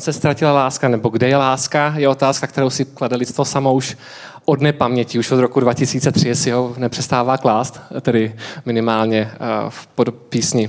[0.00, 3.96] Se ztratila láska, nebo kde je láska, je otázka, kterou si klade lidstvo samo už
[4.44, 8.34] od nepaměti, už od roku 2003 si ho nepřestává klást, tedy
[8.66, 10.68] minimálně uh, v pod písni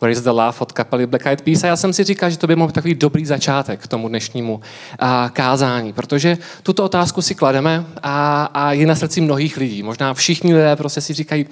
[0.00, 1.64] Where is the Love od kapely Black Eyed Peas.
[1.64, 4.08] A já jsem si říkal, že to by mohl být takový dobrý začátek k tomu
[4.08, 9.82] dnešnímu uh, kázání, protože tuto otázku si klademe a, a je na srdci mnohých lidí.
[9.82, 11.46] Možná všichni lidé prostě si říkají,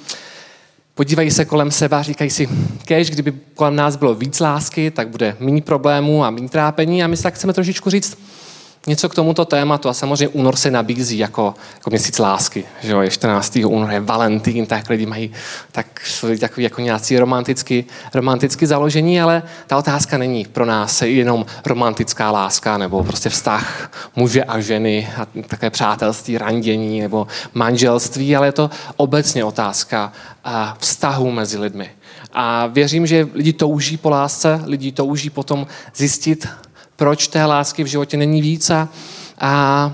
[0.96, 2.48] Podívají se kolem sebe a říkají si,
[2.84, 7.04] kež kdyby kolem nás bylo víc lásky, tak bude méně problémů a méně trápení.
[7.04, 8.18] A my si tak chceme trošičku říct
[8.86, 12.64] něco k tomuto tématu a samozřejmě únor se nabízí jako, jako měsíc lásky.
[12.82, 13.00] Že jo?
[13.00, 13.58] Je 14.
[13.66, 15.32] únor, je Valentín, tak lidi mají
[15.72, 15.86] tak,
[16.40, 17.84] takový jako nějací romanticky,
[18.14, 24.44] romanticky založení, ale ta otázka není pro nás jenom romantická láska nebo prostě vztah muže
[24.44, 30.12] a ženy a také přátelství, randění nebo manželství, ale je to obecně otázka
[30.44, 31.90] a, vztahu mezi lidmi.
[32.32, 36.48] A věřím, že lidi touží po lásce, lidi touží potom zjistit,
[36.96, 38.70] proč té lásky v životě není víc.
[38.70, 38.88] A,
[39.38, 39.92] a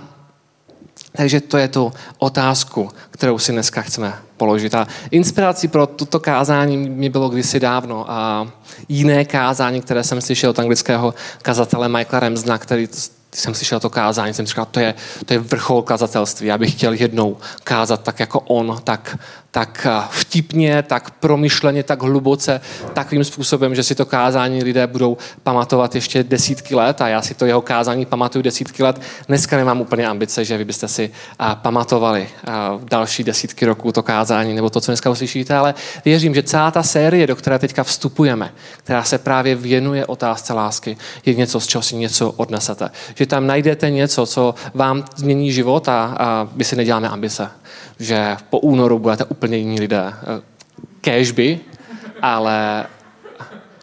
[1.16, 4.74] takže to je tu otázku, kterou si dneska chceme položit.
[4.74, 8.48] A inspirací pro tuto kázání mi bylo kdysi dávno a
[8.88, 12.88] jiné kázání, které jsem slyšel od anglického kazatele Michaela Remsna, který
[13.34, 14.94] jsem slyšel to kázání, jsem říkal, to je,
[15.26, 16.46] to je vrchol kazatelství.
[16.46, 19.18] Já bych chtěl jednou kázat tak jako on, tak,
[19.54, 22.60] tak vtipně, tak promyšleně, tak hluboce,
[22.92, 27.34] takovým způsobem, že si to kázání lidé budou pamatovat ještě desítky let a já si
[27.34, 29.00] to jeho kázání pamatuju desítky let.
[29.28, 34.02] Dneska nemám úplně ambice, že vy byste si a, pamatovali a, další desítky roků to
[34.02, 35.74] kázání nebo to, co dneska uslyšíte, ale
[36.04, 40.96] věřím, že celá ta série, do které teďka vstupujeme, která se právě věnuje otázce lásky,
[41.26, 42.90] je něco, z čeho si něco odnesete.
[43.14, 47.50] Že tam najdete něco, co vám změní život a, a my si neděláme ambice
[47.98, 50.12] že po únoru budete úplně jiní lidé.
[51.00, 51.60] Kéžby,
[52.22, 52.86] ale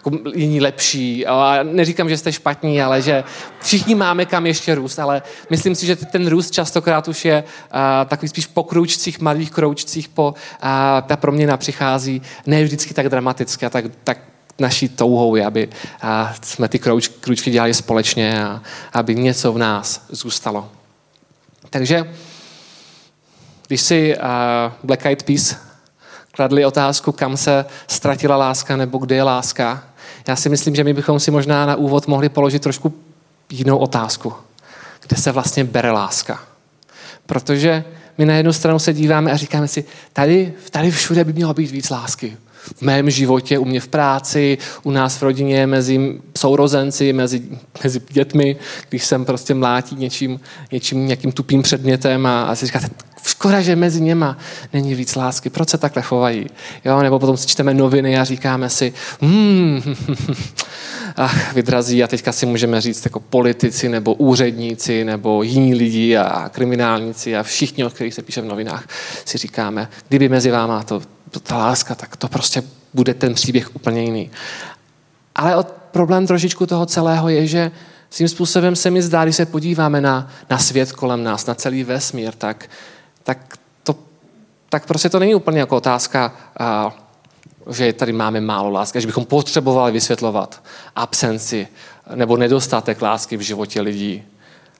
[0.05, 1.25] jako jiní lepší.
[1.25, 3.23] A neříkám, že jste špatní, ale že
[3.61, 7.79] všichni máme kam ještě růst, ale myslím si, že ten růst častokrát už je uh,
[8.05, 10.69] takový spíš po kroučcích, malých kroučcích, po, uh,
[11.07, 14.17] ta proměna přichází ne vždycky tak dramaticky a tak, tak
[14.59, 16.09] naší touhou je, aby uh,
[16.41, 18.61] jsme ty krouč, kroučky dělali společně a
[18.93, 20.69] aby něco v nás zůstalo.
[21.69, 22.13] Takže
[23.69, 24.23] když si uh,
[24.83, 25.55] Black Eyed Peas
[26.31, 29.83] kladli otázku, kam se ztratila láska nebo kde je láska,
[30.27, 32.93] já si myslím, že my bychom si možná na úvod mohli položit trošku
[33.49, 34.33] jinou otázku.
[35.07, 36.39] Kde se vlastně bere láska?
[37.25, 37.83] Protože
[38.17, 41.71] my na jednu stranu se díváme a říkáme si, tady, tady všude by mělo být
[41.71, 42.37] víc lásky.
[42.75, 47.41] V mém životě, u mě v práci, u nás v rodině, mezi sourozenci, mezi,
[47.83, 48.55] mezi dětmi,
[48.89, 50.39] když jsem prostě mlátí něčím,
[50.71, 52.89] něčím nějakým tupým předmětem a, a si říkáte,
[53.23, 54.37] škoda, že mezi něma
[54.73, 55.49] není víc lásky.
[55.49, 56.47] Proč se takhle chovají?
[56.85, 57.01] Jo?
[57.01, 59.95] Nebo potom si čteme noviny a říkáme si, hmm,
[61.15, 66.49] ach, vydrazí a teďka si můžeme říct jako politici nebo úředníci nebo jiní lidi a
[66.49, 68.87] kriminálníci a všichni, o kterých se píše v novinách,
[69.25, 72.63] si říkáme, kdyby mezi váma to, to ta láska, tak to prostě
[72.93, 74.31] bude ten příběh úplně jiný.
[75.35, 77.71] Ale od problém trošičku toho celého je, že
[78.09, 81.83] svým způsobem se mi zdá, když se podíváme na, na svět kolem nás, na celý
[81.83, 82.69] vesmír, tak
[83.29, 83.95] tak, to,
[84.69, 86.95] tak prostě to není úplně jako otázka, a,
[87.71, 90.63] že tady máme málo lásky, že bychom potřebovali vysvětlovat
[90.95, 91.67] absenci
[92.15, 94.23] nebo nedostatek lásky v životě lidí.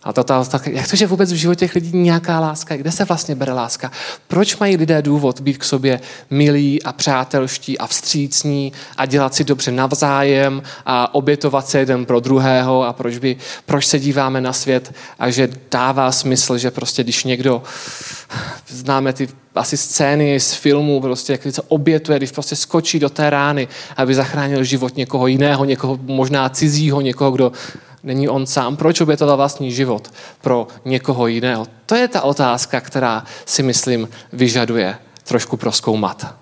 [0.04, 2.78] A to, to, jak to, že vůbec v životě lidí nějaká láska?
[2.78, 3.92] Kde se vlastně bere láska?
[4.28, 6.00] Proč mají lidé důvod být k sobě
[6.30, 12.20] milí a přátelští a vstřícní a dělat si dobře navzájem a obětovat se jeden pro
[12.20, 17.04] druhého a proč, by, proč se díváme na svět a že dává smysl, že prostě
[17.04, 17.64] když někdo,
[18.68, 19.30] známe ty
[19.60, 23.68] asi scény z filmů, prostě jak se obětuje, když prostě skočí do té rány,
[23.98, 27.52] aby zachránil život někoho jiného, někoho možná cizího, někoho, kdo
[28.04, 28.78] není on sám.
[28.78, 30.12] Proč obětoval vlastní život
[30.42, 31.68] pro někoho jiného?
[31.86, 36.36] To je ta otázka, která si myslím vyžaduje trošku proskoumat.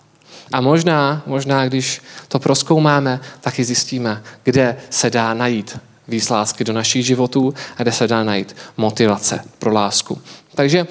[0.53, 6.73] A možná, možná, když to proskoumáme, taky zjistíme, kde se dá najít víc lásky do
[6.73, 10.21] našich životů a kde se dá najít motivace pro lásku.
[10.55, 10.87] Takže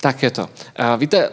[0.00, 0.48] tak je to.
[0.96, 1.30] Víte,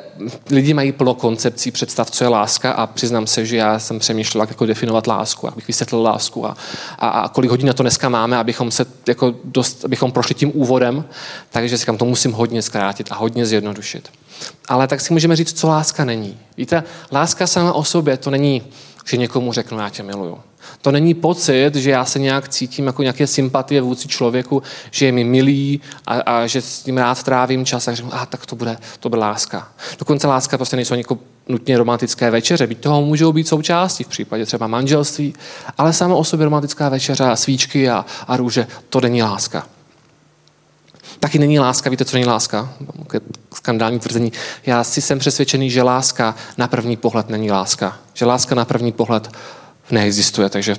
[0.49, 4.41] lidi mají plno koncepcí, představ, co je láska a přiznám se, že já jsem přemýšlel,
[4.41, 6.57] jak jako definovat lásku, abych vysvětlil lásku a,
[6.99, 10.51] a, a kolik hodin na to dneska máme, abychom se jako dost, abychom prošli tím
[10.53, 11.05] úvodem,
[11.49, 14.09] takže říkám, to musím hodně zkrátit a hodně zjednodušit.
[14.67, 16.39] Ale tak si můžeme říct, co láska není.
[16.57, 18.61] Víte, láska sama o sobě to není,
[19.03, 20.37] že někomu řeknu, já tě miluju.
[20.81, 25.11] To není pocit, že já se nějak cítím jako nějaké sympatie vůči člověku, že je
[25.11, 28.55] mi milý a, a že s ním rád trávím čas a řeknu, a tak to
[28.55, 29.67] bude, to bude láska.
[29.99, 31.17] Dokonce láska prostě nejsou jako
[31.47, 35.33] nutně romantické večeře, byť toho můžou být součástí v případě třeba manželství,
[35.77, 39.67] ale samo o sobě romantická večeře a svíčky a, a růže, to není láska.
[41.23, 42.73] Taky není láska, víte, co není láska?
[43.53, 44.31] Skandální tvrzení.
[44.65, 47.97] Já si jsem přesvědčený, že láska na první pohled není láska.
[48.13, 49.31] Že láska na první pohled
[49.91, 50.75] neexistuje, takže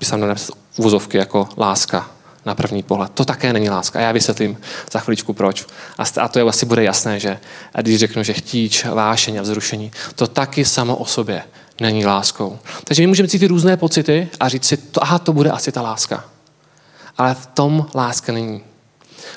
[0.00, 0.34] by se měl
[0.76, 2.10] uvozovky jako láska
[2.46, 3.10] na první pohled.
[3.14, 3.98] To také není láska.
[3.98, 4.58] A já vysvětlím
[4.92, 5.66] za chviličku proč.
[6.18, 7.38] A to je asi bude jasné, že
[7.80, 11.42] když řeknu, že chtíč, vášeň a vzrušení, to taky samo o sobě
[11.80, 12.58] není láskou.
[12.84, 15.82] Takže my můžeme cítit různé pocity a říct si, to, aha, to bude asi ta
[15.82, 16.24] láska.
[17.18, 18.62] Ale v tom láska není.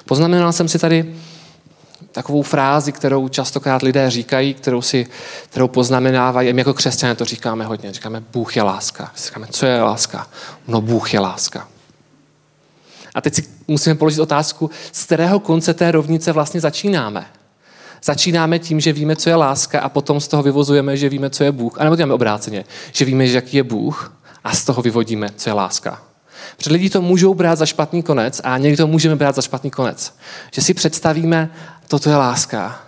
[0.05, 1.15] Poznamenal jsem si tady
[2.11, 5.07] takovou frázi, kterou častokrát lidé říkají, kterou, si,
[5.49, 6.53] kterou poznamenávají.
[6.53, 7.93] My jako křesťané to říkáme hodně.
[7.93, 9.11] Říkáme, Bůh je láska.
[9.25, 10.27] Říkáme, co je láska?
[10.67, 11.67] No, Bůh je láska.
[13.15, 17.25] A teď si musíme položit otázku, z kterého konce té rovnice vlastně začínáme.
[18.03, 21.43] Začínáme tím, že víme, co je láska a potom z toho vyvozujeme, že víme, co
[21.43, 21.81] je Bůh.
[21.81, 25.49] A nebo děláme obráceně, že víme, že jaký je Bůh a z toho vyvodíme, co
[25.49, 26.01] je láska.
[26.57, 29.71] Protože lidi to můžou brát za špatný konec a někdy to můžeme brát za špatný
[29.71, 30.15] konec.
[30.51, 31.49] Že si představíme,
[31.87, 32.79] toto je láska.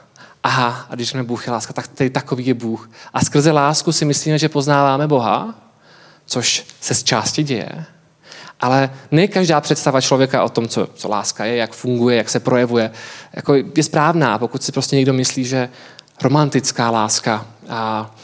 [0.44, 2.89] Aha, a když jsme Bůh je láska, tak tady takový je Bůh.
[3.13, 5.56] A skrze lásku si myslíme, že poznáváme Boha,
[6.25, 7.86] což se z části děje,
[8.59, 12.39] ale ne každá představa člověka o tom, co, co láska je, jak funguje, jak se
[12.39, 12.92] projevuje,
[13.33, 15.69] jako je správná, pokud si prostě někdo myslí, že
[16.21, 18.15] romantická láska a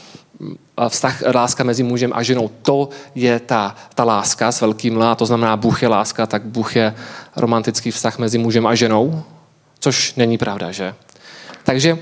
[0.88, 5.26] vztah láska mezi mužem a ženou, to je ta, ta láska s velkým L, to
[5.26, 6.94] znamená Bůh je láska, tak Bůh je
[7.36, 9.22] romantický vztah mezi mužem a ženou,
[9.78, 10.94] což není pravda, že?
[11.64, 11.98] Takže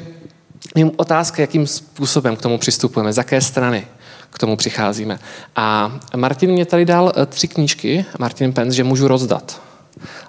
[0.77, 3.87] je otázka, jakým způsobem k tomu přistupujeme, z jaké strany
[4.31, 5.19] k tomu přicházíme.
[5.57, 9.61] A Martin mě tady dal eh, tři knížky, Martin Pence, že můžu rozdat.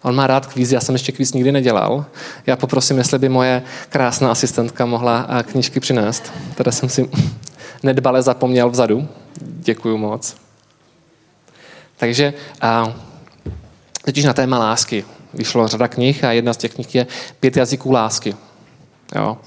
[0.01, 2.05] On má rád kvíz, já jsem ještě kvíz nikdy nedělal.
[2.45, 6.33] Já poprosím, jestli by moje krásná asistentka mohla eh, knížky přinést.
[6.55, 7.09] Tady jsem si
[7.83, 9.07] nedbale zapomněl vzadu.
[9.41, 10.35] Děkuju moc.
[11.97, 12.93] Takže a,
[14.05, 17.07] totiž na téma lásky vyšlo řada knih a jedna z těch knih je
[17.39, 18.35] Pět jazyků lásky.
[19.15, 19.37] Jo.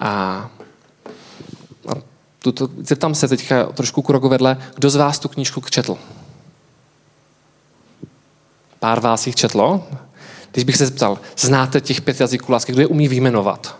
[0.00, 0.10] A,
[1.88, 1.94] a
[2.38, 5.98] tuto, zeptám se teďka trošku kroku vedle, kdo z vás tu knížku četl?
[8.78, 9.88] Pár vás jich četlo?
[10.52, 13.78] Když bych se zeptal, znáte těch pět jazyků lásky, kdo je umí vyjmenovat?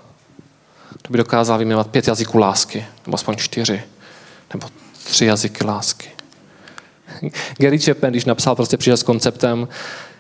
[1.08, 2.84] Kdo by dokázal vyjmenovat pět jazyků lásky?
[3.06, 3.82] Nebo aspoň čtyři?
[4.54, 4.66] Nebo
[5.04, 6.08] tři jazyky lásky?
[7.58, 9.68] Gary Chapman, když napsal, prostě přišel s konceptem,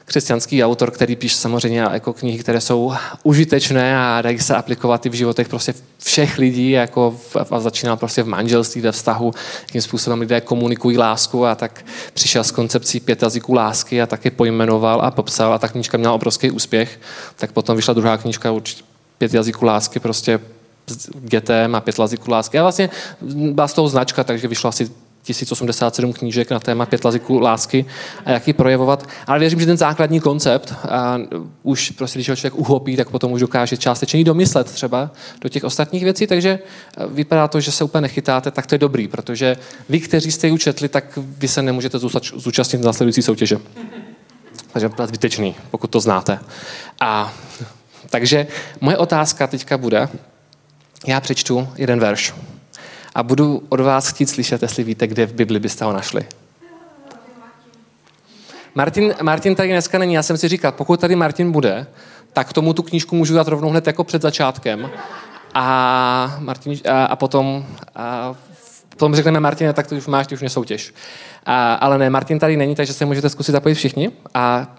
[0.04, 5.08] křesťanský autor, který píše samozřejmě jako knihy, které jsou užitečné a dají se aplikovat i
[5.08, 9.82] v životech prostě všech lidí, jako v, a začínal prostě v manželství, ve vztahu, jakým
[9.82, 11.84] způsobem lidé komunikují lásku a tak
[12.14, 16.14] přišel s koncepcí pět jazyků lásky a taky pojmenoval a popsal a ta knížka měla
[16.14, 17.00] obrovský úspěch.
[17.36, 18.82] Tak potom vyšla druhá knížka, určitě
[19.18, 20.40] pět jazyků lásky, prostě
[21.20, 22.58] getem a pět jazyků lásky.
[22.58, 22.90] A vlastně
[23.22, 24.90] byla z toho značka, takže vyšla asi
[25.22, 27.84] 1087 knížek na téma pět jazyků lásky
[28.24, 29.08] a jak ji projevovat.
[29.26, 31.18] Ale věřím, že ten základní koncept a
[31.62, 35.64] už prostě, když ho člověk uhopí, tak potom už dokáže částečně domyslet třeba do těch
[35.64, 36.58] ostatních věcí, takže
[37.08, 39.56] vypadá to, že se úplně nechytáte, tak to je dobrý, protože
[39.88, 41.98] vy, kteří jste ji učetli, tak vy se nemůžete
[42.36, 43.58] zúčastnit následující soutěže.
[44.72, 46.38] Takže to je zbytečný, pokud to znáte.
[47.00, 47.32] A
[48.10, 48.46] takže
[48.80, 50.08] moje otázka teďka bude,
[51.06, 52.34] já přečtu jeden verš
[53.14, 56.26] a budu od vás chtít slyšet, jestli víte, kde v Bibli byste ho našli.
[58.74, 61.86] Martin, Martin tady dneska není, já jsem si říkal, pokud tady Martin bude,
[62.32, 64.90] tak tomu tu knížku můžu dát rovnou hned jako před začátkem.
[65.54, 68.34] A, Martin, a, a potom a,
[68.88, 70.94] potom řekneme Martine, tak to už máš, ty už nesoutěž.
[71.46, 74.10] A, ale ne, Martin tady není, takže se můžete zkusit zapojit všichni.
[74.34, 74.76] A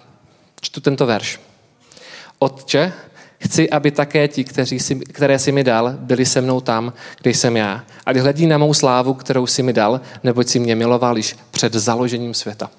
[0.61, 1.39] čtu tento verš.
[2.39, 2.93] Otče,
[3.39, 7.31] Chci, aby také ti, kteří si, které si mi dal, byli se mnou tam, kde
[7.31, 7.83] jsem já.
[8.05, 11.73] A hledí na mou slávu, kterou si mi dal, neboť si mě miloval již před
[11.73, 12.71] založením světa.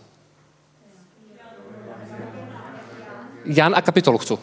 [3.45, 4.35] Jan a kapitolu chci.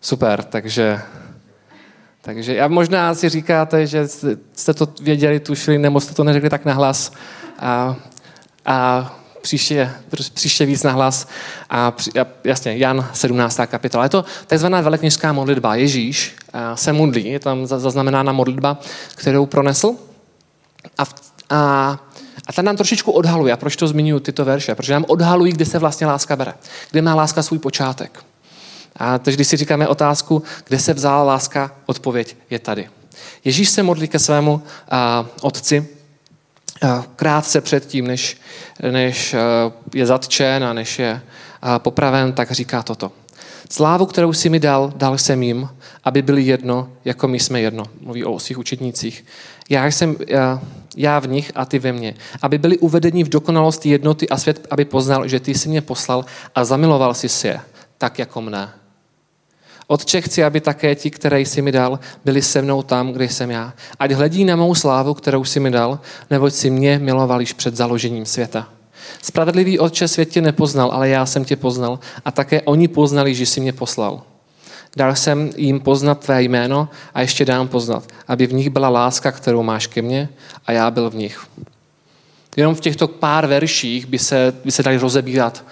[0.00, 1.00] Super, takže
[2.26, 4.08] Takže já možná si říkáte, že
[4.54, 7.12] jste to věděli, tušili, nebo jste to neřekli tak nahlas.
[7.58, 7.96] A,
[8.64, 9.10] a
[9.46, 9.90] příště,
[10.34, 11.28] příště víc nahlas.
[11.70, 11.86] A,
[12.20, 13.60] a jasně, Jan 17.
[13.66, 14.04] kapitola.
[14.04, 15.74] Je to takzvaná velekněžská modlitba.
[15.74, 16.34] Ježíš
[16.74, 18.78] se modlí, je tam zaznamenána modlitba,
[19.14, 19.94] kterou pronesl.
[20.98, 21.04] A,
[21.50, 21.98] a
[22.46, 23.52] a ta nám trošičku odhaluje.
[23.52, 24.74] A proč to zmiňuji tyto verše?
[24.74, 26.54] Protože nám odhalují, kde se vlastně láska bere.
[26.90, 28.24] Kde má láska svůj počátek.
[28.96, 32.88] A takže když si říkáme otázku, kde se vzala láska, odpověď je tady.
[33.44, 35.95] Ježíš se modlí ke svému a, otci a,
[37.16, 38.36] krátce předtím, než,
[38.90, 39.38] než a,
[39.94, 41.20] je zatčen a než je
[41.62, 43.12] a, popraven, tak říká toto.
[43.70, 45.68] Slávu, kterou si mi dal, dal jsem jim,
[46.04, 47.84] aby byli jedno, jako my jsme jedno.
[48.00, 49.24] Mluví o svých učetnících.
[49.68, 50.60] Já jsem já,
[50.96, 52.14] já v nich a ty ve mně.
[52.42, 56.24] Aby byli uvedeni v dokonalosti jednoty a svět, aby poznal, že ty jsi mě poslal
[56.54, 57.60] a zamiloval jsi si je,
[57.98, 58.72] tak jako mne.
[59.86, 63.50] Otče, chci, aby také ti, které jsi mi dal, byli se mnou tam, kde jsem
[63.50, 63.74] já.
[63.98, 66.00] Ať hledí na mou slávu, kterou jsi mi dal,
[66.30, 68.68] neboť si mě miloval již před založením světa.
[69.22, 73.46] Spravedlivý Otče svět tě nepoznal, ale já jsem tě poznal a také oni poznali, že
[73.46, 74.22] jsi mě poslal.
[74.96, 79.32] Dal jsem jim poznat tvé jméno a ještě dám poznat, aby v nich byla láska,
[79.32, 80.28] kterou máš ke mně
[80.66, 81.46] a já byl v nich.
[82.56, 85.64] Jenom v těchto pár verších by se, by se dali rozebírat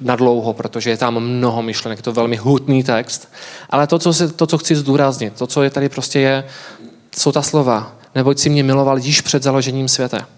[0.00, 3.32] na dlouho, protože je tam mnoho myšlenek, je to velmi hutný text.
[3.70, 6.44] Ale to co, se, to, co chci zdůraznit, to, co je tady prostě je,
[7.16, 7.92] jsou ta slova.
[8.14, 10.28] Neboť si mě miloval již před založením světa.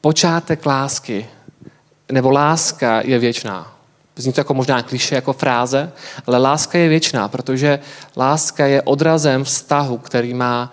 [0.00, 1.26] Počátek lásky,
[2.12, 3.76] nebo láska je věčná.
[4.16, 5.92] Zní to jako možná kliše, jako fráze,
[6.26, 7.78] ale láska je věčná, protože
[8.16, 10.72] láska je odrazem vztahu, který má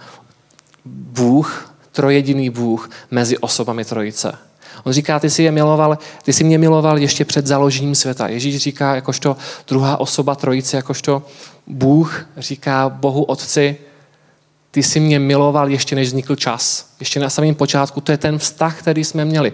[0.85, 4.46] Bůh, trojediný Bůh mezi osobami trojice.
[4.87, 8.27] On říká, ty jsi, je miloval, ty jsi mě miloval ještě před založením světa.
[8.27, 11.23] Ježíš říká, jakožto druhá osoba trojice, jakožto
[11.67, 13.77] Bůh říká Bohu Otci,
[14.71, 16.87] ty jsi mě miloval ještě než vznikl čas.
[16.99, 18.01] Ještě na samém počátku.
[18.01, 19.53] To je ten vztah, který jsme měli.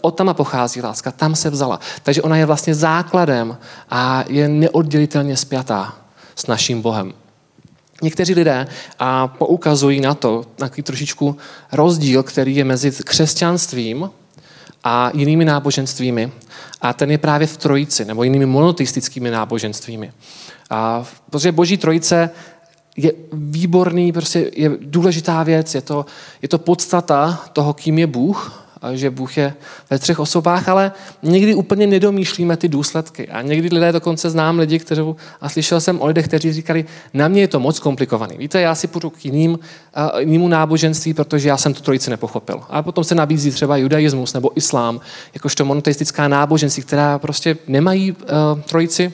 [0.00, 1.80] Od tam pochází láska, tam se vzala.
[2.02, 3.56] Takže ona je vlastně základem
[3.90, 5.96] a je neoddělitelně spjatá
[6.36, 7.12] s naším Bohem.
[8.02, 8.66] Někteří lidé
[8.98, 11.36] a poukazují na to, na trošičku
[11.72, 14.10] rozdíl, který je mezi křesťanstvím
[14.84, 16.32] a jinými náboženstvími.
[16.80, 20.12] A ten je právě v trojici, nebo jinými monoteistickými náboženstvími.
[20.70, 22.30] A, protože Boží trojice
[22.96, 26.06] je výborný, prostě je důležitá věc, je to,
[26.42, 29.54] je to podstata toho, kým je Bůh, že Bůh je
[29.90, 33.28] ve třech osobách, ale někdy úplně nedomýšlíme ty důsledky.
[33.28, 35.02] A někdy lidé dokonce znám lidi, kteří,
[35.40, 38.36] a slyšel jsem o lidech, kteří říkali, na mě je to moc komplikovaný.
[38.38, 39.58] Víte, já si půjdu k jiným,
[40.18, 42.60] jinému náboženství, protože já jsem tu trojici nepochopil.
[42.68, 45.00] A potom se nabízí třeba judaismus nebo islám,
[45.34, 49.12] jakožto monoteistická náboženství, která prostě nemají uh, trojici,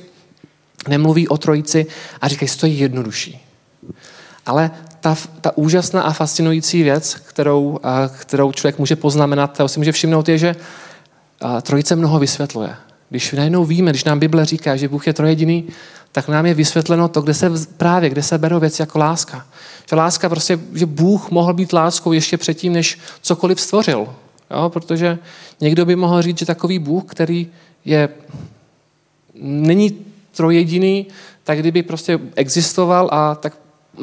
[0.88, 1.86] nemluví o trojici
[2.20, 3.40] a říkají, že to je jednodušší.
[4.46, 4.70] Ale
[5.00, 7.78] ta, ta úžasná a fascinující věc, kterou,
[8.18, 10.56] kterou člověk může poznamenat, kterou si může všimnout, je, že
[11.62, 12.76] trojice mnoho vysvětluje.
[13.10, 15.64] Když najednou víme, když nám Bible říká, že Bůh je trojediný,
[16.12, 19.46] tak nám je vysvětleno to, kde se právě, kde se berou věci jako láska.
[19.90, 24.08] Že láska prostě, že Bůh mohl být láskou ještě předtím, než cokoliv stvořil.
[24.50, 24.68] Jo?
[24.68, 25.18] Protože
[25.60, 27.48] někdo by mohl říct, že takový Bůh, který
[27.84, 28.08] je,
[29.42, 29.96] není
[30.36, 31.06] trojediný,
[31.44, 33.56] tak kdyby prostě existoval a tak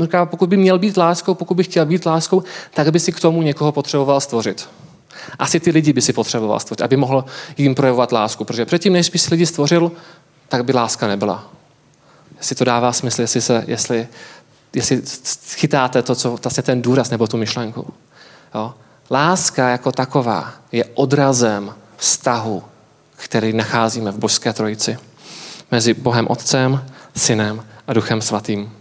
[0.04, 3.20] říká, pokud by měl být láskou, pokud by chtěl být láskou, tak by si k
[3.20, 4.70] tomu někoho potřeboval stvořit.
[5.40, 7.26] Asi ty lidi by si potřeboval stvořit, aby mohl
[7.58, 8.44] jim projevovat lásku.
[8.44, 9.92] Protože předtím, než by si lidi stvořil,
[10.50, 11.52] tak by láska nebyla.
[12.38, 14.08] Jestli to dává smysl, jestli, se, jestli,
[14.74, 15.02] jestli
[15.56, 17.94] chytáte to, co vlastně ten důraz nebo tu myšlenku.
[18.56, 18.74] Jo?
[19.12, 22.64] Láska jako taková je odrazem vztahu,
[23.16, 24.98] který nacházíme v božské trojici.
[25.72, 26.86] Mezi Bohem Otcem,
[27.16, 28.72] Synem a Duchem Svatým.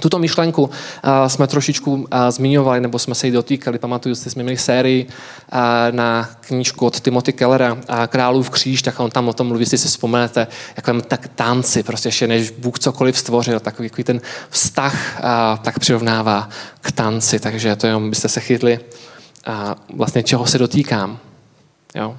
[0.00, 0.70] Tuto myšlenku
[1.26, 3.78] jsme trošičku zmiňovali, nebo jsme se ji dotýkali.
[3.78, 5.06] Pamatuju si, jsme měli sérii
[5.90, 9.88] na knížku od Timothy Kellera Králův kříž, tak on tam o tom mluví, jestli si
[9.88, 10.46] vzpomenete,
[10.76, 14.20] jako tak tanci, prostě ještě než Bůh cokoliv stvořil, takový, ten
[14.50, 15.22] vztah
[15.62, 16.48] tak přirovnává
[16.80, 18.80] k tanci, takže to jenom byste se chytli
[19.94, 21.18] vlastně čeho se dotýkám.
[21.94, 22.16] Jo?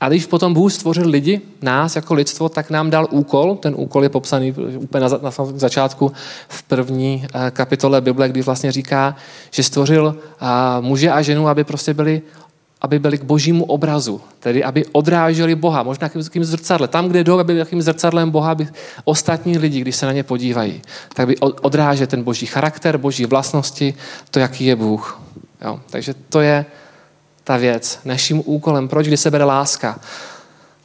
[0.00, 3.56] A když potom Bůh stvořil lidi, nás jako lidstvo, tak nám dal úkol.
[3.56, 6.12] Ten úkol je popsaný úplně na, na začátku
[6.48, 9.16] v první eh, kapitole Bible, kdy vlastně říká,
[9.50, 10.46] že stvořil eh,
[10.80, 12.22] muže a ženu, aby prostě byli
[12.80, 16.88] aby byli k božímu obrazu, tedy aby odráželi Boha, možná jakým zrcadlem.
[16.88, 18.68] Tam, kde jdou, aby byli jakým zrcadlem Boha, aby
[19.04, 20.82] ostatní lidi, když se na ně podívají,
[21.14, 23.94] tak by odrážel ten boží charakter, boží vlastnosti,
[24.30, 25.20] to, jaký je Bůh.
[25.64, 26.66] Jo, takže to je
[27.44, 28.88] ta věc, naším úkolem.
[28.88, 30.00] Proč, kdy se bere láska?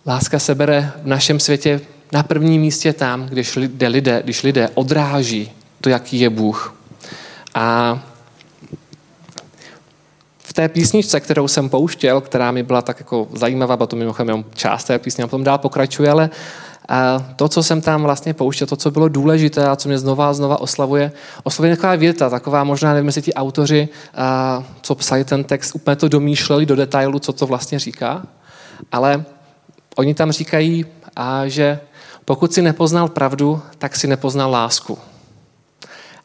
[0.07, 1.81] Láska se bere v našem světě
[2.11, 6.75] na prvním místě tam, když lidé, lidé, když lidé odráží to, jaký je Bůh.
[7.53, 7.99] A
[10.39, 14.27] v té písničce, kterou jsem pouštěl, která mi byla tak jako zajímavá, byla to mimochodem
[14.27, 16.29] jenom část té písně, a potom dál pokračuje, ale
[16.89, 20.29] a to, co jsem tam vlastně pouštěl, to, co bylo důležité a co mě znova
[20.29, 21.11] a znova oslavuje,
[21.43, 25.95] oslavuje taková věta, taková možná, nevím, jestli ti autoři, a, co psali ten text, úplně
[25.95, 28.23] to domýšleli do detailu, co to vlastně říká,
[28.91, 29.23] ale
[29.95, 31.79] oni tam říkají, a, že
[32.25, 34.97] pokud si nepoznal pravdu, tak si nepoznal lásku.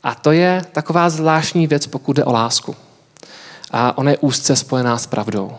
[0.03, 2.77] A to je taková zvláštní věc, pokud jde o lásku.
[3.71, 5.53] A ona je úzce spojená s pravdou.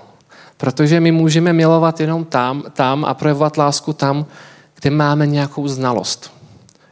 [0.57, 4.25] Protože my můžeme milovat jenom tam, tam a projevovat lásku tam,
[4.81, 6.33] kde máme nějakou znalost.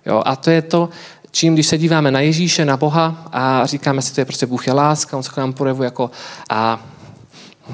[0.05, 0.21] Jo?
[0.25, 0.89] A to je to,
[1.31, 4.67] čím, když se díváme na Ježíše, na Boha a říkáme si, to je prostě Bůh
[4.67, 6.11] je láska, on se k nám projevuje jako
[6.49, 6.79] a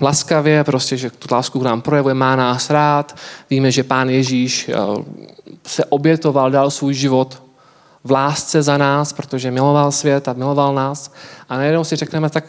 [0.01, 3.17] laskavě, prostě, že tu lásku k nám projevuje, má nás rád.
[3.49, 4.69] Víme, že pán Ježíš
[5.67, 7.43] se obětoval, dal svůj život
[8.03, 11.11] v lásce za nás, protože miloval svět a miloval nás.
[11.49, 12.45] A najednou si řekneme, tak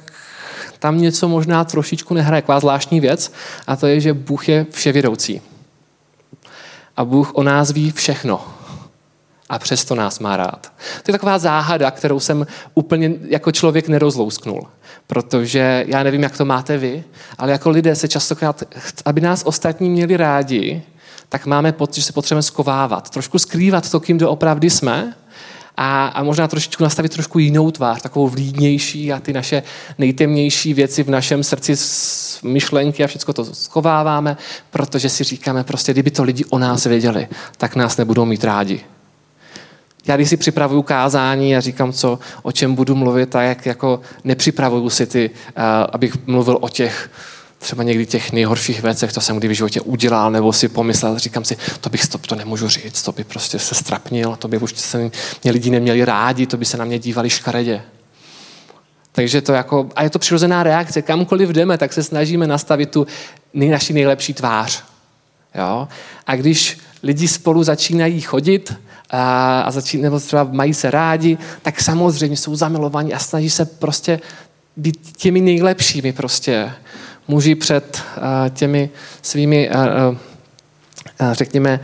[0.78, 3.32] tam něco možná trošičku nehraje, taková zvláštní věc,
[3.66, 5.40] a to je, že Bůh je vševědoucí.
[6.96, 8.46] A Bůh o nás ví všechno.
[9.48, 10.72] A přesto nás má rád.
[11.02, 14.66] To je taková záhada, kterou jsem úplně jako člověk nerozlousknul.
[15.06, 17.04] Protože já nevím, jak to máte vy,
[17.38, 18.62] ale jako lidé se častokrát,
[19.04, 20.82] aby nás ostatní měli rádi,
[21.28, 23.10] tak máme pocit, že se potřebujeme skovávat.
[23.10, 25.14] Trošku skrývat to, kým doopravdy jsme,
[25.76, 29.62] a, a možná trošičku nastavit trošku jinou tvář, takovou vlídnější a ty naše
[29.98, 31.74] nejtemnější věci v našem srdci,
[32.42, 34.36] myšlenky a všechno to schováváme,
[34.70, 38.80] protože si říkáme prostě, kdyby to lidi o nás věděli, tak nás nebudou mít rádi.
[40.06, 44.90] Já když si připravuju kázání a říkám, co, o čem budu mluvit, tak jako nepřipravuju
[44.90, 47.10] si ty, uh, abych mluvil o těch
[47.58, 51.44] třeba někdy těch nejhorších věcech, to jsem kdy v životě udělal, nebo si pomyslel, říkám
[51.44, 54.72] si, to bych to, to nemůžu říct, to by prostě se strapnil, to by už
[54.76, 55.10] se
[55.42, 57.82] mě lidi neměli rádi, to by se na mě dívali škaredě.
[59.12, 63.06] Takže to jako, a je to přirozená reakce, kamkoliv jdeme, tak se snažíme nastavit tu
[63.54, 64.82] nej, naši nejlepší tvář.
[65.54, 65.88] Jo?
[66.26, 68.74] A když lidi spolu začínají chodit
[69.10, 73.64] a, a začínají, nebo třeba mají se rádi, tak samozřejmě jsou zamilovaní a snaží se
[73.64, 74.20] prostě
[74.76, 76.72] být těmi nejlepšími prostě
[77.28, 78.90] muži před eh, těmi
[79.22, 79.74] svými, eh,
[81.20, 81.80] eh, řekněme,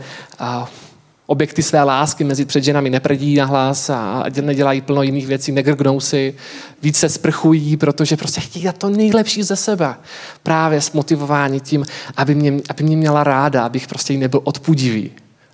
[1.25, 5.99] objekty své lásky mezi před ženami neprdí na hlas a nedělají plno jiných věcí, negrgnou
[5.99, 6.35] si,
[6.81, 9.95] víc se sprchují, protože prostě chtějí to nejlepší ze sebe.
[10.43, 11.85] Právě s motivováním tím,
[12.17, 15.11] aby mě, aby mě měla ráda, abych prostě jí nebyl odpudivý.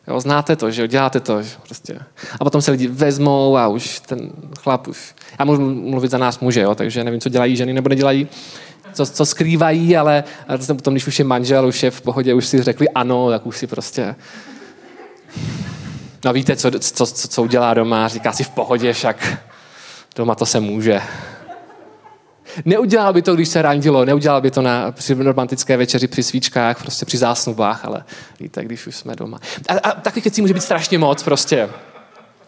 [0.09, 1.43] Jo, znáte to, že jo, děláte to.
[1.43, 1.99] Že prostě.
[2.39, 5.15] A potom se lidi vezmou a už ten chlap už...
[5.39, 8.27] Já můžu mluvit za nás muže, jo, takže nevím, co dělají ženy nebo nedělají
[8.93, 10.23] co, co skrývají, ale
[10.67, 13.57] potom, když už je manžel, už je v pohodě, už si řekli ano, tak už
[13.57, 14.15] si prostě...
[16.25, 19.37] No víte, co, co, co, co udělá doma, říká si v pohodě, však
[20.15, 21.01] doma to se může.
[22.65, 26.81] Neudělal by to, když se randilo, neudělal by to na, při romantické večeři, při svíčkách,
[26.81, 28.03] prostě při zásnubách, ale
[28.39, 29.39] víte, když už jsme doma.
[29.67, 31.69] A, a takových věcí může být strašně moc prostě.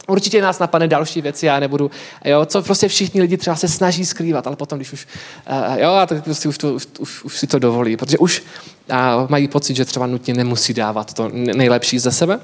[0.07, 1.91] Určitě nás napadne další věci, já nebudu,
[2.25, 5.07] jo, co prostě všichni lidi třeba se snaží skrývat, ale potom, když už,
[5.49, 8.43] uh, jo, a tak prostě už, to, už, už, už si to dovolí, protože už
[8.89, 8.95] uh,
[9.29, 12.39] mají pocit, že třeba nutně nemusí dávat to nejlepší ze sebe.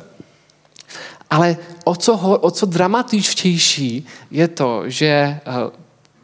[1.30, 5.72] Ale o co, ho, o co dramatičtější je to, že uh,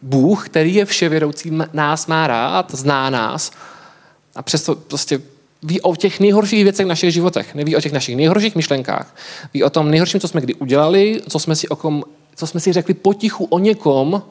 [0.03, 3.51] Bůh, který je vševědoucí, nás má rád, zná nás
[4.35, 5.21] a přesto prostě
[5.63, 9.15] ví o těch nejhorších věcech v našich životech, neví o těch našich nejhorších myšlenkách,
[9.53, 12.03] ví o tom nejhorším, co jsme kdy udělali, co jsme si, o kom,
[12.35, 14.23] co jsme si řekli potichu o někom,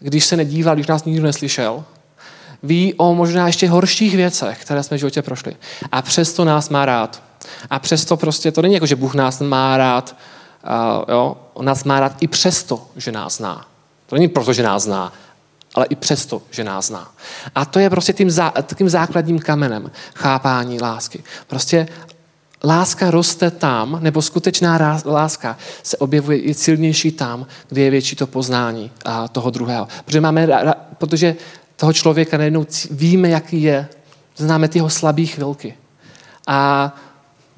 [0.00, 1.84] když se nedíval, když nás nikdo neslyšel.
[2.62, 5.56] Ví o možná ještě horších věcech, které jsme v životě prošli.
[5.92, 7.22] A přesto nás má rád.
[7.70, 10.16] A přesto prostě, to není jako, že Bůh nás má rád,
[10.64, 13.66] uh, jo, on nás má rád i přesto, že nás zná.
[14.06, 15.12] To není proto, že nás zná,
[15.74, 17.12] ale i přesto, že nás zná.
[17.54, 21.24] A to je prostě tím zá, takým základním kamenem chápání lásky.
[21.46, 21.88] Prostě
[22.64, 28.26] láska roste tam, nebo skutečná láska se objevuje i silnější tam, kde je větší to
[28.26, 29.88] poznání a toho druhého.
[30.04, 30.48] Protože, máme,
[30.98, 31.36] protože
[31.76, 33.88] toho člověka najednou víme, jaký je,
[34.36, 35.74] známe ty jeho slabé chvilky.
[36.46, 36.92] A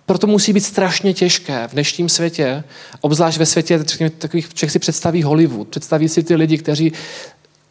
[0.07, 2.65] proto musí být strašně těžké v dnešním světě,
[3.01, 3.85] obzvlášť ve světě
[4.19, 6.93] takových, Čech si představí Hollywood, představí si ty lidi, kteří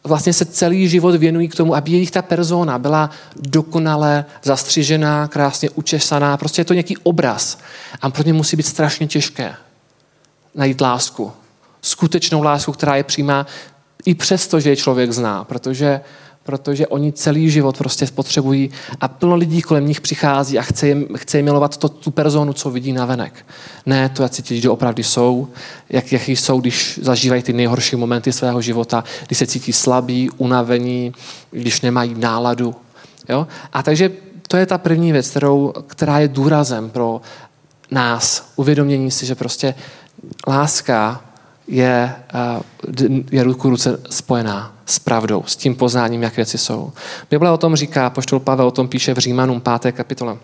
[0.04, 5.69] vlastně se celý život věnují k tomu, aby jejich ta persona byla dokonale zastřižená, krásně
[5.69, 6.38] učesaná.
[6.38, 7.58] Prostě je to nějaký obraz.
[8.02, 9.56] A pro ně musí být strašně těžké
[10.56, 11.32] najít lásku.
[11.82, 13.48] Skutečnou lásku, která je přímá
[14.06, 15.43] i přesto, že je člověk zná.
[15.43, 16.02] Protože
[16.45, 18.69] protože oni celý život prostě potřebují
[19.01, 22.53] a plno lidí kolem nich přichází a chce jim, chce jim milovat to, tu personu,
[22.53, 23.45] co vidí na venek.
[23.86, 25.47] Ne to, jak si ti opravdu jsou,
[25.89, 31.13] jak, jaký jsou, když zažívají ty nejhorší momenty svého života, když se cítí slabí, unavení,
[31.51, 32.75] když nemají náladu.
[33.29, 33.47] Jo?
[33.73, 34.12] A takže
[34.47, 37.21] to je ta první věc, kterou, která je důrazem pro
[37.91, 38.49] nás.
[38.55, 39.75] Uvědomění si, že prostě
[40.47, 41.21] láska
[41.67, 46.91] je, eh, je ruku ruce spojená s pravdou, s tím poznáním, jak věci jsou.
[47.32, 49.91] Bible o tom říká, poštol Pavel o tom píše v Římanům 5.
[49.91, 50.38] kapitole.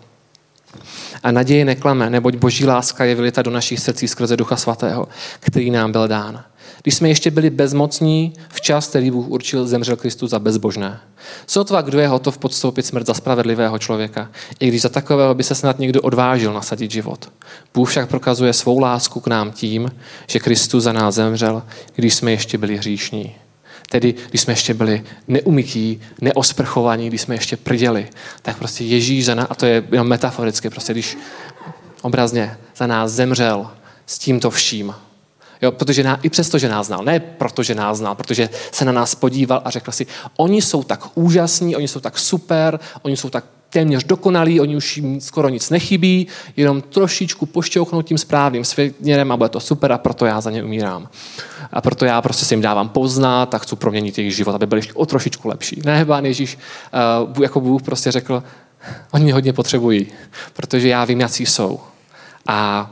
[1.23, 5.07] A naděje neklame, neboť boží láska je vylita do našich srdcí skrze Ducha Svatého,
[5.39, 6.43] který nám byl dán.
[6.83, 10.99] Když jsme ještě byli bezmocní, včas, který Bůh určil, zemřel Kristus za bezbožné.
[11.47, 15.55] Sotva, kdo je hotov podstoupit smrt za spravedlivého člověka, i když za takového by se
[15.55, 17.31] snad někdo odvážil nasadit život.
[17.73, 19.91] Bůh však prokazuje svou lásku k nám tím,
[20.27, 21.63] že Kristus za nás zemřel,
[21.95, 23.35] když jsme ještě byli hříšní.
[23.91, 28.07] Tedy, když jsme ještě byli neumytí, neosprchovaní, když jsme ještě prděli,
[28.41, 31.17] tak prostě Ježíš za nás, a to je jenom metaforicky, prostě když
[32.01, 33.71] obrazně za nás zemřel
[34.05, 34.93] s tímto vším,
[35.61, 37.03] Jo, protože ná, I přesto, že nás znal.
[37.03, 40.83] Ne proto, že nás znal, protože se na nás podíval a řekl si, oni jsou
[40.83, 45.49] tak úžasní, oni jsou tak super, oni jsou tak téměř dokonalí, oni už jim skoro
[45.49, 50.41] nic nechybí, jenom trošičku pošťouchnout tím správným směrem a bude to super a proto já
[50.41, 51.09] za ně umírám.
[51.71, 54.81] A proto já prostě si jim dávám poznat a chci proměnit jejich život, aby byli
[54.93, 55.81] o trošičku lepší.
[55.85, 56.57] Ne, pán Ježíš,
[57.27, 58.43] uh, jako Bůh prostě řekl,
[59.11, 60.07] oni mě hodně potřebují,
[60.53, 61.79] protože já vím, jaký jsou.
[62.47, 62.91] A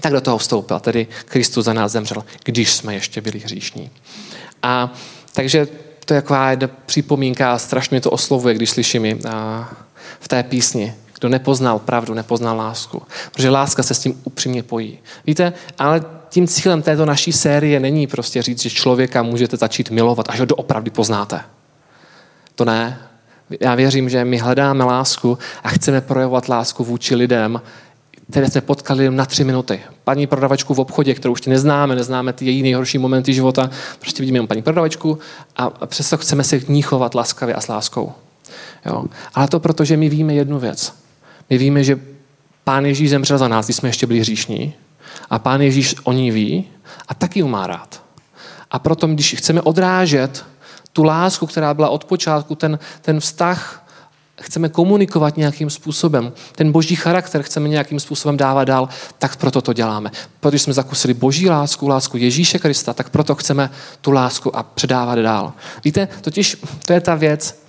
[0.00, 0.80] tak do toho vstoupil.
[0.80, 3.90] Tedy Kristus za nás zemřel, když jsme ještě byli hříšní.
[4.62, 4.94] A
[5.32, 5.68] takže
[6.06, 9.20] to je taková jedna připomínka a strašně to oslovuje, když slyším ji
[10.20, 10.94] v té písni.
[11.18, 13.02] Kdo nepoznal pravdu, nepoznal lásku.
[13.32, 14.98] Protože láska se s tím upřímně pojí.
[15.26, 20.26] Víte, ale tím cílem této naší série není prostě říct, že člověka můžete začít milovat,
[20.28, 21.40] až ho doopravdy poznáte.
[22.54, 22.98] To ne.
[23.60, 27.60] Já věřím, že my hledáme lásku a chceme projevovat lásku vůči lidem,
[28.30, 29.80] které jsme potkali jen na tři minuty.
[30.04, 34.36] Paní prodavačku v obchodě, kterou ještě neznáme, neznáme ty její nejhorší momenty života, prostě vidíme
[34.36, 35.18] jenom paní prodavačku
[35.56, 38.12] a přesto chceme se k ní chovat laskavě a s láskou.
[38.86, 39.04] Jo.
[39.34, 40.94] Ale to proto, že my víme jednu věc.
[41.50, 42.00] My víme, že
[42.64, 44.74] Pán Ježíš zemřel za nás, když jsme ještě byli hříšní
[45.30, 46.64] a Pán Ježíš o ní ví
[47.08, 48.02] a taky ji má rád.
[48.70, 50.44] A proto, když chceme odrážet
[50.92, 53.85] tu lásku, která byla od počátku, ten, ten vztah
[54.40, 59.72] chceme komunikovat nějakým způsobem, ten boží charakter chceme nějakým způsobem dávat dál, tak proto to
[59.72, 60.10] děláme.
[60.40, 63.70] Protože jsme zakusili boží lásku, lásku Ježíše Krista, tak proto chceme
[64.00, 65.52] tu lásku a předávat dál.
[65.84, 67.66] Víte, totiž to je ta věc,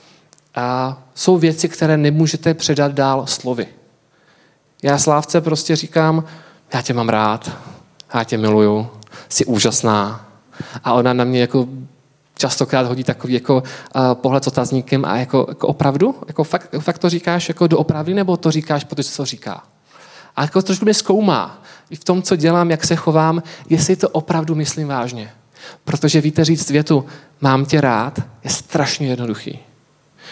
[0.57, 3.67] a jsou věci, které nemůžete předat dál slovy.
[4.83, 6.23] Já Slávce prostě říkám,
[6.73, 7.51] já tě mám rád,
[8.13, 8.87] já tě miluju,
[9.29, 10.29] jsi úžasná.
[10.83, 11.67] A ona na mě jako
[12.37, 13.63] častokrát hodí takový jako
[14.13, 16.15] pohled s otazníkem a jako, jako opravdu?
[16.27, 19.63] Jako fakt, fakt, to říkáš jako doopravdy, nebo to říkáš, protože co říká?
[20.35, 24.09] A jako trošku mě zkoumá i v tom, co dělám, jak se chovám, jestli to
[24.09, 25.31] opravdu myslím vážně.
[25.83, 27.05] Protože víte říct větu,
[27.41, 29.59] mám tě rád, je strašně jednoduchý.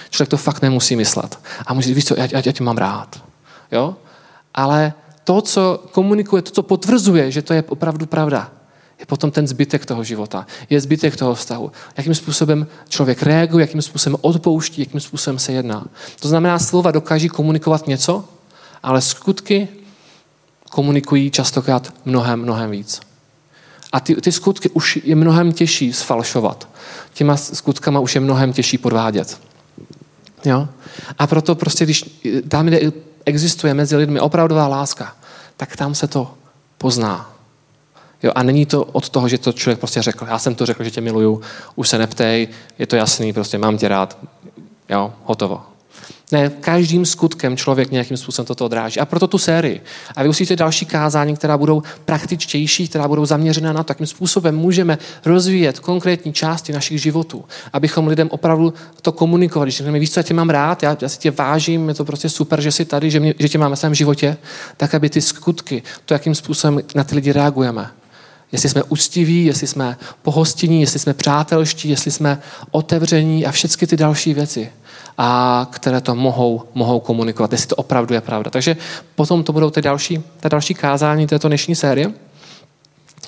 [0.09, 1.39] Člověk to fakt nemusí myslet.
[1.65, 3.23] A může říct, víš co, já, já, já tě mám rád.
[3.71, 3.95] Jo?
[4.53, 8.51] Ale to, co komunikuje, to, co potvrzuje, že to je opravdu pravda,
[8.99, 11.71] je potom ten zbytek toho života, je zbytek toho vztahu.
[11.97, 15.85] Jakým způsobem člověk reaguje, jakým způsobem odpouští, jakým způsobem se jedná.
[16.19, 18.25] To znamená, slova dokáží komunikovat něco,
[18.83, 19.67] ale skutky
[20.69, 23.01] komunikují častokrát mnohem, mnohem víc.
[23.91, 26.67] A ty, ty skutky už je mnohem těžší sfalšovat.
[27.13, 29.39] Těma skutkama už je mnohem těžší podvádět.
[30.45, 30.67] Jo?
[31.19, 32.91] A proto prostě, když tam, kde
[33.25, 35.15] existuje mezi lidmi opravdová láska,
[35.57, 36.33] tak tam se to
[36.77, 37.34] pozná.
[38.25, 40.83] Jo, a není to od toho, že to člověk prostě řekl, já jsem to řekl,
[40.83, 41.41] že tě miluju,
[41.75, 42.47] už se neptej,
[42.79, 44.17] je to jasný, prostě mám tě rád,
[44.89, 45.61] jo, hotovo.
[46.31, 48.99] Ne, každým skutkem člověk nějakým způsobem toto odráží.
[48.99, 49.81] A proto tu sérii.
[50.15, 54.55] A vy usíte další kázání, která budou praktičtější, která budou zaměřená na to, jakým způsobem
[54.55, 59.71] můžeme rozvíjet konkrétní části našich životů, abychom lidem opravdu to komunikovali.
[59.71, 62.05] Že řekneme, víš, co já tě mám rád, já, já si tě vážím, je to
[62.05, 64.37] prostě super, že jsi tady, že, mě, že tě máme v svém životě,
[64.77, 67.89] tak aby ty skutky, to, jakým způsobem na ty lidi reagujeme,
[68.55, 72.39] Jestli jsme úctiví, jestli jsme pohostinní, jestli jsme přátelští, jestli jsme
[72.71, 74.71] otevření a všechny ty další věci,
[75.17, 78.49] a které to mohou, mohou komunikovat, jestli to opravdu je pravda.
[78.49, 78.77] Takže
[79.15, 82.13] potom to budou ty další, ta další kázání této dnešní série.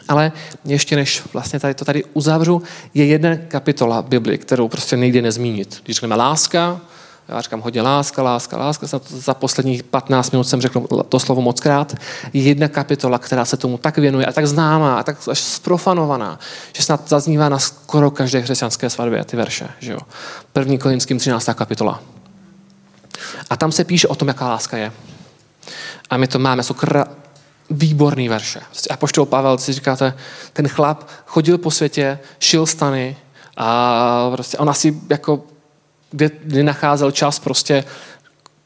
[0.08, 0.32] Ale
[0.66, 2.62] ještě než vlastně tady to tady uzavřu,
[2.94, 5.82] je jedna kapitola Bibli, kterou prostě nejde nezmínit.
[5.84, 6.82] Když řekneme láska,
[7.28, 8.88] Já říkám hodně láska, láska, láska.
[9.08, 11.96] Za posledních 15 minut jsem řekl to slovo moc krát.
[12.34, 16.40] Je jedna kapitola, která se tomu tak věnuje a tak známá, a tak až sprofanovaná,
[16.74, 19.70] že snad zaznívá na skoro každé křesťanské svatbě ty verše.
[19.80, 20.00] Že jo?
[20.54, 21.50] První Korinským 13.
[21.54, 22.02] kapitola.
[23.50, 24.92] A tam se píše o tom, jaká láska je.
[26.10, 27.08] A my to máme, jsou kr-
[27.70, 28.60] výborný verše.
[28.90, 30.14] A poštol Pavel, si říkáte,
[30.54, 33.18] ten chlap chodil po světě, šil stany
[33.58, 35.44] a prostě on asi jako
[36.12, 37.84] kde, kde nacházel čas prostě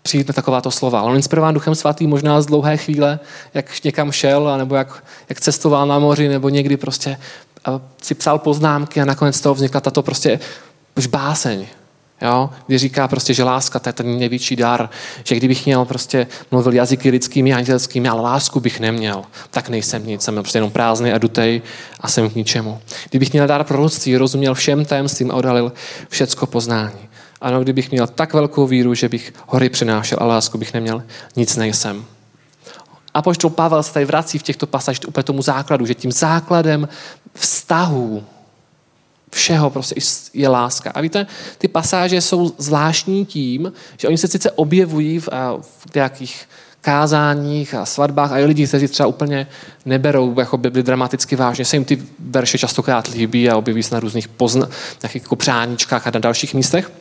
[0.01, 1.01] přijít na takováto slova.
[1.01, 3.19] On inspirován Duchem Svatým možná z dlouhé chvíle,
[3.53, 7.17] jak někam šel, nebo jak, jak cestoval na moři, nebo někdy prostě
[8.01, 10.39] si psal poznámky a nakonec z toho vznikla tato prostě
[10.97, 11.67] už báseň.
[12.21, 12.49] Jo?
[12.67, 14.89] Kdy říká prostě, že láska to je ten největší dar,
[15.23, 20.07] že kdybych měl prostě mluvil jazyky lidskými a andělskými, ale lásku bych neměl, tak nejsem
[20.07, 21.61] nic, jsem prostě jenom prázdný a dutej
[21.99, 22.79] a jsem k ničemu.
[23.09, 25.73] Kdybych měl dar proroctví, rozuměl všem tajemstvím a odhalil
[26.09, 27.10] všecko poznání.
[27.41, 31.03] Ano, kdybych měl tak velkou víru, že bych hory přinášel a lásku bych neměl,
[31.35, 32.05] nic nejsem.
[33.13, 36.87] A poštol Pavel se tady vrací v těchto pasážích úplně tomu základu, že tím základem
[37.33, 38.23] vztahu
[39.31, 39.95] všeho prostě
[40.33, 40.91] je láska.
[40.91, 41.27] A víte,
[41.57, 45.29] ty pasáže jsou zvláštní tím, že oni se sice objevují v,
[45.61, 46.47] v nějakých
[46.81, 49.47] kázáních a svatbách a i lidi, kteří třeba úplně
[49.85, 53.99] neberou jako Bibli dramaticky vážně, se jim ty verše častokrát líbí a objeví se na
[53.99, 54.67] různých pozna,
[55.13, 56.91] jako přáníčkách a na dalších místech.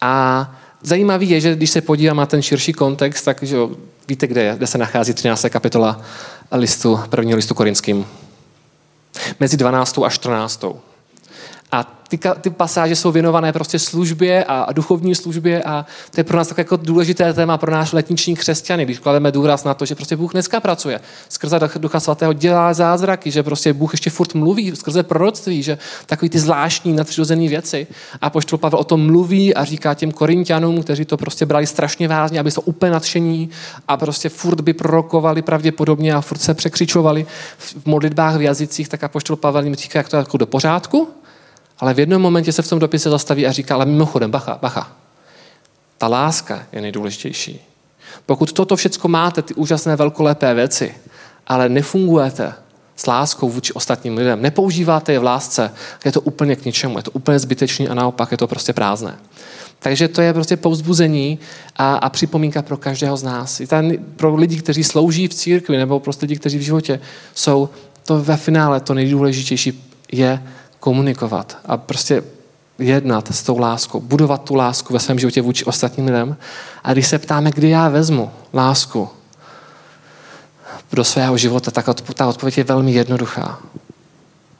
[0.00, 3.56] A zajímavý je, že když se podívám na ten širší kontext, tak že
[4.08, 5.46] víte, kde, je, kde se nachází 13.
[5.48, 6.00] kapitola
[6.52, 8.06] listu, prvního listu korinským.
[9.40, 9.98] Mezi 12.
[9.98, 10.64] a 14.
[11.72, 16.24] A ty, ty pasáže jsou věnované prostě službě a, a duchovní službě a to je
[16.24, 19.84] pro nás tak jako důležité téma pro náš letniční křesťany, když klademe důraz na to,
[19.84, 21.00] že prostě Bůh dneska pracuje.
[21.28, 26.28] Skrze Ducha Svatého dělá zázraky, že prostě Bůh ještě furt mluví skrze proroctví, že takový
[26.28, 27.86] ty zvláštní nadpřirozené věci.
[28.20, 32.08] A poštol Pavel o tom mluví a říká těm korintianům, kteří to prostě brali strašně
[32.08, 33.50] vážně, aby jsou úplně nadšení
[33.88, 37.26] a prostě furt by prorokovali pravděpodobně a furt se překřičovali
[37.58, 40.46] v modlitbách v jazycích, tak a poštol Pavel jim říká, jak to je jako do
[40.46, 41.08] pořádku,
[41.80, 44.92] ale v jednom momentě se v tom dopise zastaví a říká, ale mimochodem, bacha, bacha.
[45.98, 47.60] Ta láska je nejdůležitější.
[48.26, 50.94] Pokud toto všechno máte, ty úžasné velkolepé věci,
[51.46, 52.54] ale nefungujete
[52.96, 55.70] s láskou vůči ostatním lidem, nepoužíváte je v lásce,
[56.04, 59.18] je to úplně k ničemu, je to úplně zbytečný a naopak je to prostě prázdné.
[59.78, 61.38] Takže to je prostě povzbuzení
[61.76, 63.60] a, a připomínka pro každého z nás.
[63.60, 67.00] I ten, pro lidi, kteří slouží v církvi nebo prostě lidi, kteří v životě
[67.34, 67.68] jsou,
[68.04, 70.42] to ve finále to nejdůležitější je
[70.80, 72.22] komunikovat a prostě
[72.78, 76.36] jednat s tou láskou, budovat tu lásku ve svém životě vůči ostatním lidem.
[76.84, 79.08] A když se ptáme, kdy já vezmu lásku
[80.92, 83.58] do svého života, tak ta odpověď je velmi jednoduchá.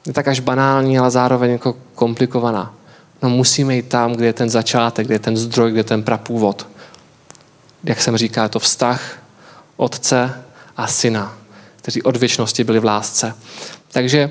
[0.06, 2.74] Je tak až banální, ale zároveň jako komplikovaná.
[3.22, 6.02] No musíme jít tam, kde je ten začátek, kde je ten zdroj, kde je ten
[6.02, 6.66] prapůvod.
[7.84, 9.18] Jak jsem říkal, je to vztah
[9.76, 10.44] otce
[10.76, 11.34] a syna,
[11.76, 13.34] kteří od věčnosti byli v lásce.
[13.92, 14.30] Takže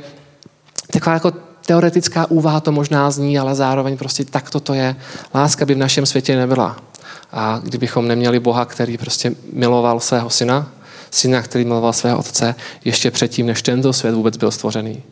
[0.92, 4.96] taková jako teoretická úvaha to možná zní, ale zároveň prostě tak to je.
[5.36, 6.78] Láska by v našem světě nebyla.
[7.32, 10.72] A kdybychom neměli Boha, který prostě miloval svého syna,
[11.12, 15.04] syna, který miloval svého otce ještě předtím, než tento svět vůbec byl stvořený.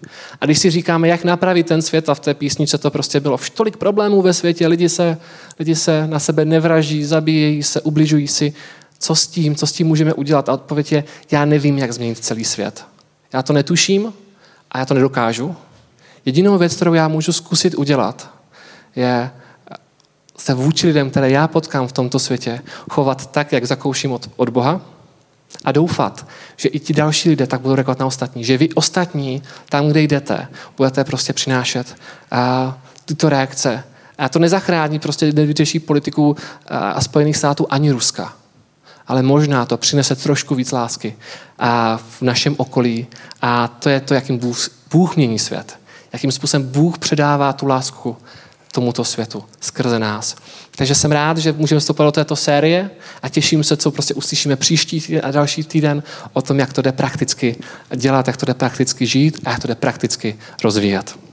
[0.41, 3.39] A když si říkáme, jak napravit ten svět, a v té písničce to prostě bylo
[3.53, 5.17] tolik problémů ve světě, lidi se,
[5.59, 8.53] lidi se na sebe nevraží, zabíjejí se, ubližují si,
[8.99, 10.49] co s tím, co s tím můžeme udělat?
[10.49, 12.85] A odpověď je, já nevím, jak změnit celý svět.
[13.33, 14.13] Já to netuším
[14.71, 15.55] a já to nedokážu,
[16.25, 18.29] Jedinou věc, kterou já můžu zkusit udělat,
[18.95, 19.31] je
[20.37, 24.49] se vůči lidem, které já potkám v tomto světě, chovat tak, jak zakouším od, od
[24.49, 24.81] Boha
[25.65, 28.43] a doufat, že i ti další lidé tak budou reagovat na ostatní.
[28.43, 31.95] Že vy ostatní, tam, kde jdete, budete prostě přinášet
[32.31, 33.83] a, tyto reakce.
[34.17, 36.35] A to nezachrání prostě nevyřeší politiku
[36.67, 38.33] a, a Spojených států ani Ruska.
[39.07, 41.15] Ale možná to přinese trošku víc lásky
[41.59, 43.07] a v našem okolí.
[43.41, 45.77] A to je to, jakým Bůh, Bůh mění svět
[46.15, 48.17] jakým způsobem Bůh předává tu lásku
[48.71, 50.35] tomuto světu skrze nás.
[50.75, 52.89] Takže jsem rád, že můžeme vstupovat do této série
[53.21, 56.81] a těším se, co prostě uslyšíme příští týden a další týden o tom, jak to
[56.81, 57.55] jde prakticky
[57.95, 61.24] dělat, jak to jde prakticky žít a jak to jde prakticky rozvíjet.